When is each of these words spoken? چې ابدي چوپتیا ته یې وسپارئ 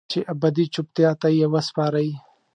چې 0.11 0.19
ابدي 0.33 0.65
چوپتیا 0.73 1.11
ته 1.21 1.27
یې 1.37 1.45
وسپارئ 1.53 2.09